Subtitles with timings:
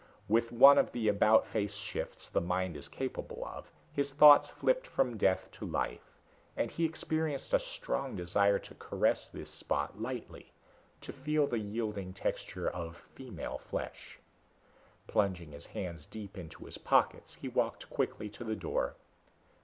[0.27, 4.87] With one of the about face shifts the mind is capable of, his thoughts flipped
[4.87, 6.17] from death to life,
[6.57, 10.53] and he experienced a strong desire to caress this spot lightly,
[11.01, 14.17] to feel the yielding texture of female flesh....
[15.05, 18.95] Plunging his hands deep into his pockets, he walked quickly to the door.